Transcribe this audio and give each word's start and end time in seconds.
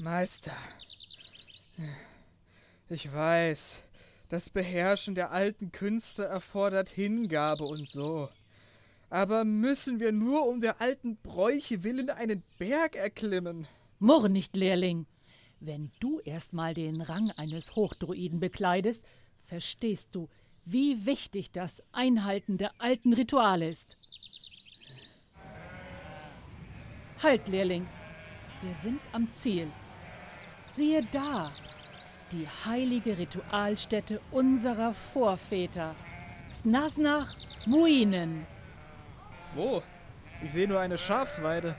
Meister, 0.00 0.56
ich 2.88 3.12
weiß, 3.12 3.82
das 4.30 4.48
Beherrschen 4.48 5.14
der 5.14 5.30
alten 5.30 5.72
Künste 5.72 6.24
erfordert 6.24 6.88
Hingabe 6.88 7.64
und 7.64 7.86
so. 7.86 8.30
Aber 9.10 9.44
müssen 9.44 10.00
wir 10.00 10.12
nur 10.12 10.46
um 10.46 10.62
der 10.62 10.80
alten 10.80 11.16
Bräuche 11.16 11.84
willen 11.84 12.08
einen 12.08 12.42
Berg 12.56 12.96
erklimmen? 12.96 13.68
Murr 13.98 14.30
nicht, 14.30 14.56
Lehrling. 14.56 15.04
Wenn 15.60 15.90
du 16.00 16.18
erstmal 16.20 16.72
den 16.72 17.02
Rang 17.02 17.30
eines 17.36 17.76
Hochdruiden 17.76 18.40
bekleidest, 18.40 19.04
verstehst 19.42 20.14
du, 20.14 20.30
wie 20.64 21.04
wichtig 21.04 21.52
das 21.52 21.82
Einhalten 21.92 22.56
der 22.56 22.72
alten 22.78 23.12
Rituale 23.12 23.68
ist. 23.68 23.98
Halt, 27.22 27.48
Lehrling, 27.48 27.86
wir 28.62 28.74
sind 28.76 29.00
am 29.12 29.30
Ziel. 29.32 29.70
Siehe 30.70 31.02
da, 31.10 31.50
die 32.30 32.46
heilige 32.64 33.18
Ritualstätte 33.18 34.20
unserer 34.30 34.94
Vorväter, 34.94 35.96
Snasnach 36.52 37.34
Muinen. 37.66 38.46
Wo? 39.56 39.82
Ich 40.44 40.52
sehe 40.52 40.68
nur 40.68 40.78
eine 40.78 40.96
Schafsweide. 40.96 41.74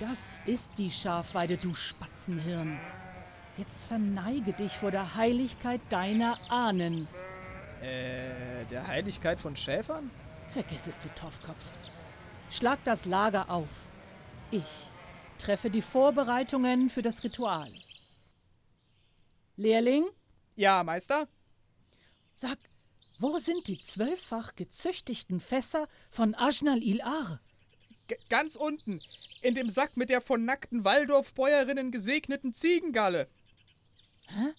Das 0.00 0.18
ist 0.46 0.76
die 0.78 0.90
Schafweide, 0.90 1.56
du 1.56 1.74
Spatzenhirn. 1.74 2.80
Jetzt 3.56 3.78
verneige 3.86 4.52
dich 4.52 4.72
vor 4.72 4.90
der 4.90 5.14
Heiligkeit 5.14 5.80
deiner 5.90 6.38
Ahnen. 6.48 7.06
Äh, 7.82 8.64
der 8.68 8.88
Heiligkeit 8.88 9.40
von 9.40 9.54
Schäfern? 9.54 10.10
Vergiss 10.48 10.88
es, 10.88 10.98
du 10.98 11.08
Toffkopf. 11.10 11.70
Schlag 12.50 12.80
das 12.82 13.04
Lager 13.04 13.48
auf. 13.48 13.68
Ich 14.50 14.89
treffe 15.40 15.70
die 15.70 15.82
Vorbereitungen 15.82 16.90
für 16.90 17.02
das 17.02 17.24
Ritual. 17.24 17.72
Lehrling? 19.56 20.04
Ja, 20.56 20.84
Meister? 20.84 21.28
Sag, 22.34 22.58
wo 23.18 23.38
sind 23.38 23.66
die 23.66 23.78
zwölffach 23.78 24.54
gezüchtigten 24.54 25.40
Fässer 25.40 25.88
von 26.10 26.34
Ajnal 26.34 26.82
il-Ar? 26.82 27.40
Ganz 28.28 28.56
unten, 28.56 29.00
in 29.40 29.54
dem 29.54 29.70
Sack 29.70 29.96
mit 29.96 30.10
der 30.10 30.20
von 30.20 30.44
nackten 30.44 30.84
Waldorfbäuerinnen 30.84 31.90
gesegneten 31.90 32.52
Ziegengalle. 32.52 33.28
Hä? 34.26 34.52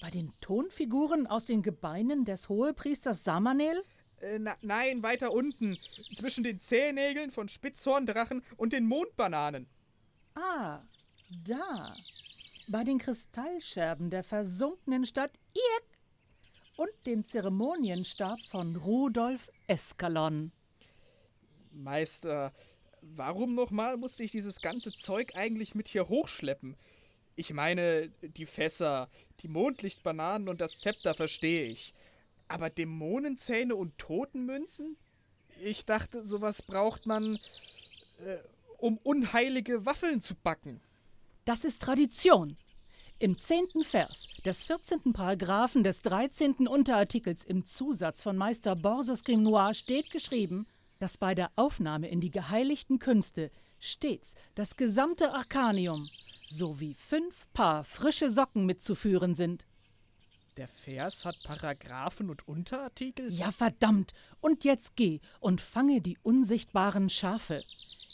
Bei 0.00 0.10
den 0.10 0.32
Tonfiguren 0.40 1.26
aus 1.26 1.46
den 1.46 1.62
Gebeinen 1.62 2.24
des 2.24 2.48
Hohepriesters 2.48 3.24
Samanel? 3.24 3.84
Äh, 4.20 4.38
na, 4.38 4.56
nein, 4.60 5.02
weiter 5.02 5.32
unten, 5.32 5.78
zwischen 6.14 6.44
den 6.44 6.58
Zehennägeln 6.58 7.30
von 7.30 7.48
Spitzhorndrachen 7.48 8.42
und 8.56 8.72
den 8.72 8.86
Mondbananen. 8.86 9.66
Ah, 10.34 10.80
da. 11.46 11.94
Bei 12.68 12.84
den 12.84 12.98
Kristallscherben 12.98 14.10
der 14.10 14.22
versunkenen 14.22 15.04
Stadt 15.04 15.32
Irk 15.54 15.98
und 16.76 17.06
dem 17.06 17.24
Zeremonienstab 17.24 18.38
von 18.50 18.76
Rudolf 18.76 19.50
Eskalon. 19.66 20.52
Meister, 21.72 22.52
warum 23.00 23.54
nochmal 23.54 23.96
musste 23.96 24.24
ich 24.24 24.32
dieses 24.32 24.60
ganze 24.60 24.92
Zeug 24.92 25.32
eigentlich 25.34 25.74
mit 25.74 25.88
hier 25.88 26.08
hochschleppen? 26.08 26.76
Ich 27.36 27.52
meine, 27.52 28.10
die 28.22 28.46
Fässer, 28.46 29.08
die 29.40 29.48
Mondlichtbananen 29.48 30.48
und 30.48 30.60
das 30.60 30.78
Zepter 30.78 31.14
verstehe 31.14 31.64
ich. 31.64 31.94
Aber 32.50 32.68
Dämonenzähne 32.68 33.76
und 33.76 33.96
Totenmünzen? 33.96 34.96
Ich 35.62 35.84
dachte, 35.86 36.24
sowas 36.24 36.62
braucht 36.62 37.06
man, 37.06 37.38
äh, 38.26 38.38
um 38.78 38.98
unheilige 38.98 39.86
Waffeln 39.86 40.20
zu 40.20 40.34
backen. 40.34 40.80
Das 41.44 41.64
ist 41.64 41.80
Tradition. 41.80 42.56
Im 43.20 43.38
zehnten 43.38 43.84
Vers 43.84 44.26
des 44.44 44.64
14. 44.64 45.12
Paragraphen 45.12 45.84
des 45.84 46.02
13. 46.02 46.66
Unterartikels 46.66 47.44
im 47.44 47.66
Zusatz 47.66 48.22
von 48.22 48.36
Meister 48.36 48.74
Borsos 48.74 49.22
Grimoire 49.22 49.74
steht 49.74 50.10
geschrieben, 50.10 50.66
dass 50.98 51.18
bei 51.18 51.36
der 51.36 51.52
Aufnahme 51.54 52.08
in 52.08 52.20
die 52.20 52.32
geheiligten 52.32 52.98
Künste 52.98 53.52
stets 53.78 54.34
das 54.56 54.76
gesamte 54.76 55.32
Arkanium 55.32 56.08
sowie 56.48 56.94
fünf 56.94 57.46
Paar 57.52 57.84
frische 57.84 58.28
Socken 58.28 58.66
mitzuführen 58.66 59.36
sind. 59.36 59.66
Der 60.60 60.68
Vers 60.68 61.24
hat 61.24 61.42
Paragraphen 61.42 62.28
und 62.28 62.46
Unterartikel? 62.46 63.32
Ja, 63.32 63.50
verdammt! 63.50 64.12
Und 64.42 64.62
jetzt 64.62 64.94
geh 64.94 65.20
und 65.40 65.62
fange 65.62 66.02
die 66.02 66.18
unsichtbaren 66.22 67.08
Schafe. 67.08 67.62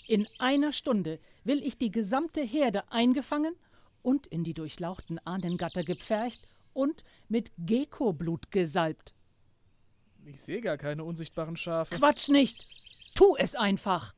In 0.06 0.28
einer 0.38 0.72
Stunde 0.72 1.18
will 1.42 1.60
ich 1.66 1.76
die 1.76 1.90
gesamte 1.90 2.42
Herde 2.42 2.84
eingefangen 2.92 3.56
und 4.02 4.28
in 4.28 4.44
die 4.44 4.54
durchlauchten 4.54 5.18
Ahnengatter 5.26 5.82
gepfercht 5.82 6.46
und 6.72 7.02
mit 7.28 7.50
Gekoblut 7.58 8.52
gesalbt. 8.52 9.12
Ich 10.24 10.40
sehe 10.40 10.60
gar 10.60 10.78
keine 10.78 11.02
unsichtbaren 11.02 11.56
Schafe. 11.56 11.96
Quatsch 11.96 12.28
nicht! 12.28 12.64
Tu 13.16 13.34
es 13.38 13.56
einfach! 13.56 14.14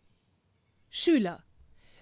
Schüler, 0.90 1.42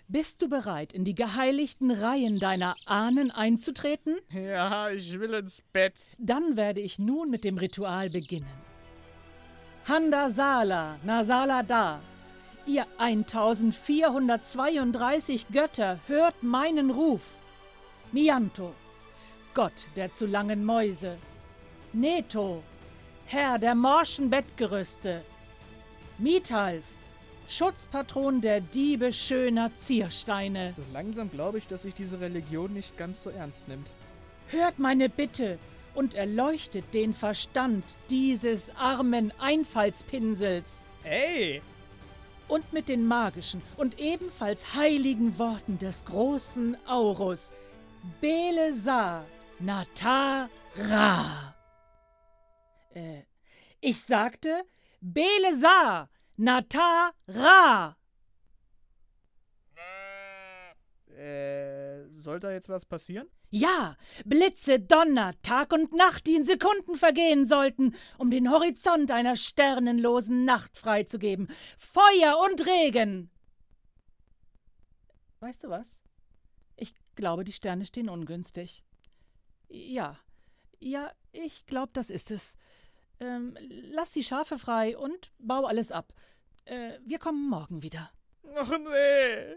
bist 0.08 0.42
du 0.42 0.48
bereit, 0.48 0.92
in 0.92 1.04
die 1.04 1.14
geheiligten 1.14 1.90
Reihen 1.90 2.38
deiner 2.38 2.76
Ahnen 2.86 3.30
einzutreten? 3.30 4.16
Ja, 4.30 4.90
ich 4.90 5.18
will 5.18 5.32
ins 5.34 5.62
Bett. 5.62 6.16
Dann 6.18 6.56
werde 6.56 6.80
ich 6.80 6.98
nun 6.98 7.30
mit 7.30 7.44
dem 7.44 7.58
Ritual 7.58 8.10
beginnen. 8.10 8.48
Handa 9.86 10.30
Sala, 10.30 10.98
Nasala 11.04 11.62
Da, 11.62 12.00
ihr 12.66 12.86
1432 12.98 15.48
Götter, 15.48 16.00
hört 16.06 16.42
meinen 16.42 16.90
Ruf. 16.90 17.22
Mianto, 18.12 18.74
Gott 19.54 19.86
der 19.96 20.12
zu 20.12 20.26
langen 20.26 20.64
Mäuse. 20.64 21.16
Neto, 21.92 22.62
Herr 23.26 23.58
der 23.58 23.74
morschen 23.74 24.30
Bettgerüste. 24.30 25.24
Mithalf, 26.18 26.84
Schutzpatron 27.48 28.40
der 28.40 28.60
Diebe 28.60 29.12
schöner 29.12 29.74
Ziersteine. 29.76 30.70
So 30.72 30.82
langsam 30.92 31.30
glaube 31.30 31.58
ich, 31.58 31.66
dass 31.66 31.82
sich 31.82 31.94
diese 31.94 32.20
Religion 32.20 32.72
nicht 32.72 32.96
ganz 32.96 33.22
so 33.22 33.30
ernst 33.30 33.68
nimmt. 33.68 33.88
Hört 34.48 34.78
meine 34.78 35.08
Bitte 35.08 35.58
und 35.94 36.14
erleuchtet 36.14 36.92
den 36.92 37.14
Verstand 37.14 37.84
dieses 38.10 38.74
armen 38.76 39.32
Einfallspinsels. 39.38 40.82
Ey! 41.04 41.62
Und 42.48 42.72
mit 42.72 42.88
den 42.88 43.06
magischen 43.06 43.62
und 43.76 43.98
ebenfalls 43.98 44.74
heiligen 44.74 45.38
Worten 45.38 45.78
des 45.78 46.04
großen 46.04 46.76
Aurus. 46.86 47.52
Bele 48.20 48.74
Sa 48.74 49.24
Nata 49.58 50.48
Ra. 50.76 51.54
Äh, 52.94 53.22
ich 53.80 54.00
sagte 54.00 54.62
Bele 55.00 55.56
Sa 55.56 56.08
Natara! 56.36 57.96
Äh, 61.16 62.08
soll 62.10 62.40
da 62.40 62.52
jetzt 62.52 62.68
was 62.68 62.84
passieren? 62.84 63.26
Ja, 63.50 63.96
Blitze, 64.26 64.78
Donner, 64.78 65.32
Tag 65.40 65.72
und 65.72 65.92
Nacht, 65.94 66.26
die 66.26 66.34
in 66.34 66.44
Sekunden 66.44 66.96
vergehen 66.96 67.46
sollten, 67.46 67.94
um 68.18 68.30
den 68.30 68.50
Horizont 68.50 69.10
einer 69.10 69.36
sternenlosen 69.36 70.44
Nacht 70.44 70.76
freizugeben. 70.76 71.48
Feuer 71.78 72.38
und 72.44 72.66
Regen! 72.66 73.30
Weißt 75.40 75.64
du 75.64 75.70
was? 75.70 76.02
Ich 76.76 76.92
glaube, 77.14 77.44
die 77.44 77.52
Sterne 77.52 77.86
stehen 77.86 78.10
ungünstig. 78.10 78.84
Ja, 79.68 80.18
ja, 80.80 81.10
ich 81.32 81.64
glaube, 81.66 81.92
das 81.94 82.10
ist 82.10 82.30
es. 82.30 82.56
Ähm, 83.20 83.56
lass 83.90 84.10
die 84.10 84.24
Schafe 84.24 84.58
frei 84.58 84.96
und 84.96 85.32
bau 85.38 85.64
alles 85.64 85.92
ab. 85.92 86.12
Äh, 86.64 86.98
wir 87.04 87.18
kommen 87.18 87.48
morgen 87.48 87.82
wieder. 87.82 88.10
Ach 88.54 88.70
nee. 88.78 89.54